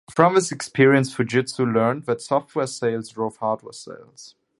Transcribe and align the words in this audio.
From 0.09 0.33
this 0.33 0.51
experience, 0.51 1.13
Fujitsu 1.15 1.71
learned 1.75 2.07
that 2.07 2.21
software 2.23 2.65
sales 2.65 3.09
drove 3.09 3.37
hardware 3.37 3.71
sales. 3.71 4.33